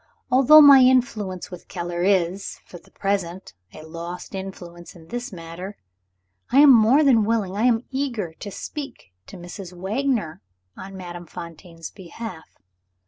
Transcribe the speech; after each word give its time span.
"Although 0.31 0.61
my 0.61 0.79
influence 0.79 1.51
with 1.51 1.67
Keller 1.67 2.01
is, 2.01 2.57
for 2.65 2.79
the 2.79 2.89
present, 2.89 3.53
a 3.71 3.83
lost 3.83 4.33
influence 4.33 4.95
in 4.95 5.09
this 5.09 5.31
matter, 5.31 5.77
I 6.51 6.57
am 6.61 6.73
more 6.73 7.03
than 7.03 7.23
willing 7.23 7.55
I 7.55 7.65
am 7.65 7.85
eager 7.91 8.33
to 8.33 8.49
speak 8.49 9.13
to 9.27 9.37
Mrs. 9.37 9.73
Wagner 9.73 10.41
on 10.75 10.97
Madame 10.97 11.27
Fontaine's 11.27 11.91
behalf. 11.91 12.57